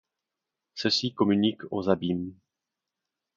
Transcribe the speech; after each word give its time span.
Ceci 0.73 1.13
communique 1.13 1.61
aux 1.69 1.87
abîmes. 1.87 2.33